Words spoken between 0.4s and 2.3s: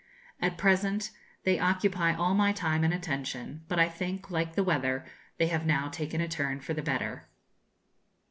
At present they occupy